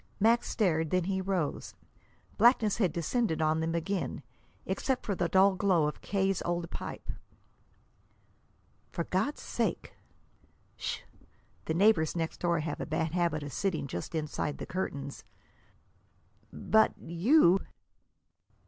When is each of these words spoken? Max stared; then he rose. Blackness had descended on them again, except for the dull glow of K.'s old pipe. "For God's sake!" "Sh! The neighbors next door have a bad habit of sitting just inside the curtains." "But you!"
Max 0.19 0.49
stared; 0.49 0.89
then 0.89 1.03
he 1.03 1.21
rose. 1.21 1.75
Blackness 2.35 2.77
had 2.77 2.91
descended 2.91 3.39
on 3.39 3.59
them 3.59 3.75
again, 3.75 4.23
except 4.65 5.05
for 5.05 5.13
the 5.13 5.29
dull 5.29 5.53
glow 5.53 5.85
of 5.85 6.01
K.'s 6.01 6.41
old 6.41 6.71
pipe. 6.71 7.11
"For 8.89 9.03
God's 9.03 9.43
sake!" 9.43 9.93
"Sh! 10.75 11.01
The 11.65 11.75
neighbors 11.75 12.15
next 12.15 12.39
door 12.39 12.61
have 12.61 12.81
a 12.81 12.87
bad 12.87 13.11
habit 13.11 13.43
of 13.43 13.53
sitting 13.53 13.85
just 13.85 14.15
inside 14.15 14.57
the 14.57 14.65
curtains." 14.65 15.23
"But 16.51 16.97
you!" 16.97 17.59